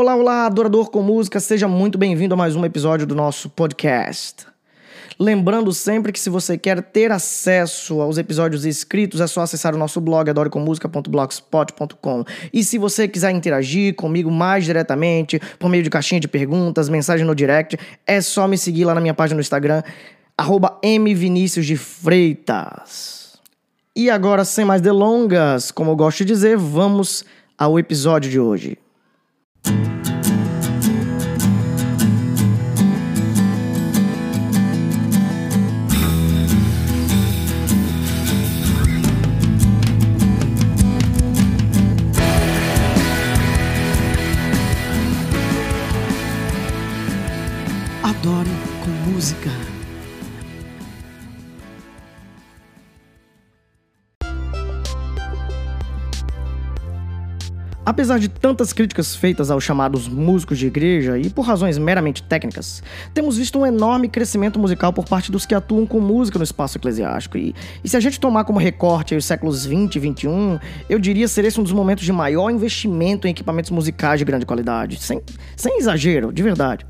[0.00, 4.46] Olá, olá, adorador com música, seja muito bem-vindo a mais um episódio do nosso podcast.
[5.18, 9.76] Lembrando sempre que se você quer ter acesso aos episódios escritos, é só acessar o
[9.76, 12.24] nosso blog adorecomusica.blogspot.com.
[12.52, 17.26] E se você quiser interagir comigo mais diretamente, por meio de caixinha de perguntas, mensagem
[17.26, 17.76] no direct,
[18.06, 19.82] é só me seguir lá na minha página no Instagram,
[20.36, 20.78] arroba.
[23.96, 27.24] E agora, sem mais delongas, como eu gosto de dizer, vamos
[27.58, 28.78] ao episódio de hoje.
[49.06, 49.50] Música.
[57.88, 62.82] Apesar de tantas críticas feitas aos chamados músicos de igreja e por razões meramente técnicas,
[63.14, 66.76] temos visto um enorme crescimento musical por parte dos que atuam com música no espaço
[66.76, 67.38] eclesiástico.
[67.38, 71.26] E, e se a gente tomar como recorte os séculos 20 e 21, eu diria
[71.26, 75.02] ser esse um dos momentos de maior investimento em equipamentos musicais de grande qualidade.
[75.02, 75.22] Sem,
[75.56, 76.84] sem exagero, de verdade.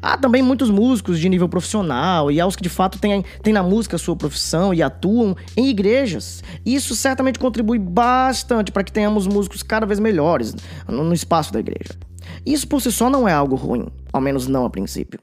[0.00, 3.52] Há também muitos músicos de nível profissional e há os que de fato têm, têm
[3.52, 6.42] na música sua profissão e atuam em igrejas.
[6.64, 10.54] Isso certamente contribui bastante para que tenhamos músicos cada vez melhores
[10.88, 11.98] no, no espaço da igreja.
[12.44, 15.20] Isso por si só não é algo ruim, ao menos não a princípio.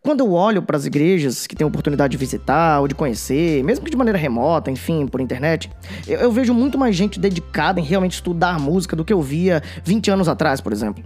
[0.00, 3.84] Quando eu olho para as igrejas que tenho oportunidade de visitar ou de conhecer, mesmo
[3.84, 5.70] que de maneira remota, enfim, por internet,
[6.06, 9.62] eu, eu vejo muito mais gente dedicada em realmente estudar música do que eu via
[9.84, 11.04] 20 anos atrás, por exemplo.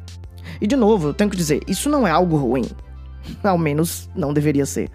[0.62, 2.64] E de novo, eu tenho que dizer, isso não é algo ruim.
[3.42, 4.88] Ao menos não deveria ser.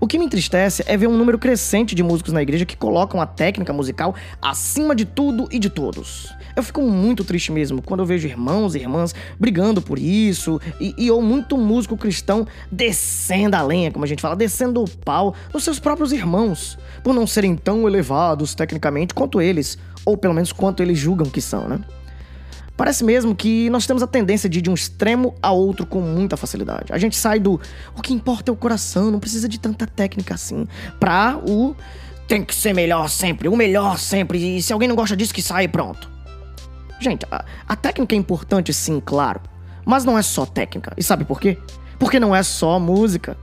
[0.00, 3.20] O que me entristece é ver um número crescente de músicos na igreja que colocam
[3.20, 6.34] a técnica musical acima de tudo e de todos.
[6.56, 10.92] Eu fico muito triste mesmo quando eu vejo irmãos e irmãs brigando por isso e,
[10.98, 15.32] e ou muito músico cristão descendo a lenha, como a gente fala, descendo o pau
[15.54, 20.52] nos seus próprios irmãos, por não serem tão elevados tecnicamente quanto eles, ou pelo menos
[20.52, 21.78] quanto eles julgam que são, né?
[22.78, 26.00] Parece mesmo que nós temos a tendência de ir de um extremo a outro com
[26.00, 26.92] muita facilidade.
[26.92, 27.60] A gente sai do
[27.96, 30.64] o que importa é o coração, não precisa de tanta técnica assim,
[31.00, 31.74] pra o
[32.28, 35.42] tem que ser melhor sempre, o melhor sempre, e se alguém não gosta disso, que
[35.42, 36.08] sai pronto.
[37.00, 39.40] Gente, a, a técnica é importante sim, claro,
[39.84, 40.92] mas não é só técnica.
[40.96, 41.58] E sabe por quê?
[41.98, 43.36] Porque não é só música.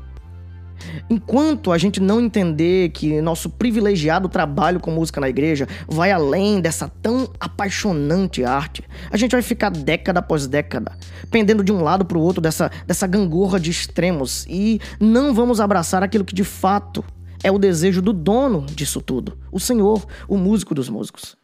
[1.10, 6.60] Enquanto a gente não entender que nosso privilegiado trabalho com música na igreja vai além
[6.60, 10.92] dessa tão apaixonante arte, a gente vai ficar década após década
[11.30, 15.60] pendendo de um lado para o outro dessa, dessa gangorra de extremos e não vamos
[15.60, 17.04] abraçar aquilo que de fato
[17.44, 21.36] é o desejo do dono disso tudo, o Senhor, o músico dos músicos.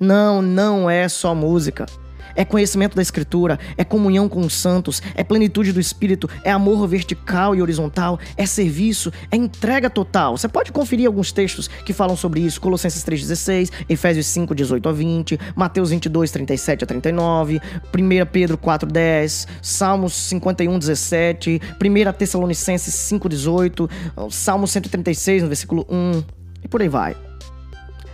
[0.00, 1.86] Não, não é só música
[2.34, 6.86] é conhecimento da Escritura, é comunhão com os santos, é plenitude do Espírito, é amor
[6.86, 10.36] vertical e horizontal, é serviço, é entrega total.
[10.36, 14.92] Você pode conferir alguns textos que falam sobre isso: Colossenses 3,16, Efésios 5, 18 a
[14.92, 17.60] 20, Mateus 22, 37 a 39,
[17.94, 23.90] 1 Pedro 4, 10, Salmos 51, 17, 1 Tessalonicenses 5, 18,
[24.30, 26.22] Salmo 136, no versículo 1,
[26.64, 27.16] e por aí vai.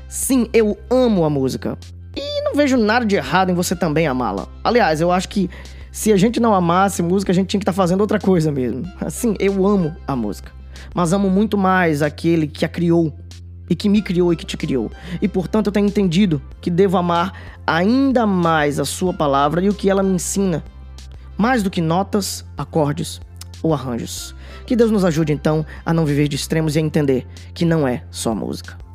[0.09, 1.79] Sim, eu amo a música
[2.51, 4.49] não vejo nada de errado em você também amá-la.
[4.65, 5.49] Aliás, eu acho que
[5.93, 8.51] se a gente não amasse música, a gente tinha que estar tá fazendo outra coisa
[8.51, 8.85] mesmo.
[9.01, 10.51] Assim, eu amo a música.
[10.93, 13.15] Mas amo muito mais aquele que a criou
[13.69, 14.91] e que me criou e que te criou.
[15.23, 17.33] E portanto eu tenho entendido que devo amar
[17.65, 20.65] ainda mais a sua palavra e o que ela me ensina,
[21.39, 23.21] mais do que notas, acordes
[23.63, 24.35] ou arranjos.
[24.67, 27.25] Que Deus nos ajude então a não viver de extremos e a entender
[27.55, 28.90] que não é só música.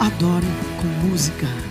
[0.00, 0.46] Adoro
[0.80, 1.67] com música.